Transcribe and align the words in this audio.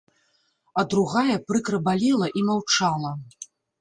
А 0.81 0.83
другая 0.93 1.35
прыкра 1.49 1.81
балела 1.91 2.31
і 2.41 2.43
маўчала. 2.49 3.11